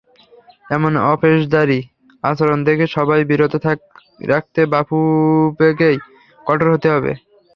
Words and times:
এমন 0.69 0.93
অপেশাদারি 1.11 1.79
আচরণ 2.23 2.59
থেকে 2.67 2.83
সবাইকে 2.95 3.29
বিরত 3.31 3.53
রাখতে 4.29 4.61
বাফুফেকেই 4.73 5.97
কঠোর 6.41 6.67
হতে 6.73 6.87
হবে। 6.95 7.11